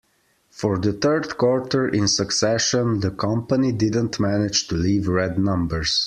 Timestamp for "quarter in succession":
1.37-3.01